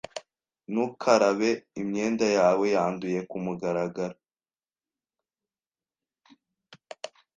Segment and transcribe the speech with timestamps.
[0.71, 1.51] Ntukarabe
[1.81, 4.17] imyenda yawe yanduye kumugaragaro.